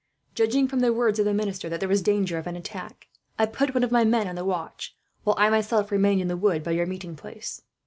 [0.33, 3.07] "Judging, from the words of the minister, that there was danger of an attack,
[3.37, 6.35] I put one of my men on the watch; while I myself remained in the
[6.35, 7.61] wood by your meeting place.